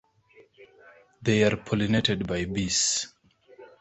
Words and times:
They 1.21 1.43
are 1.43 1.55
pollinated 1.57 2.25
by 2.25 2.45
bees. 2.45 3.05